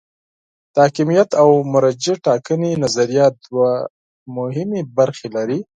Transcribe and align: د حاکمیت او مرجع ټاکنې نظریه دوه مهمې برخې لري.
د 0.73 0.75
حاکمیت 0.85 1.29
او 1.41 1.49
مرجع 1.73 2.15
ټاکنې 2.25 2.71
نظریه 2.83 3.27
دوه 3.45 3.71
مهمې 4.37 4.81
برخې 4.97 5.27
لري. 5.35 5.59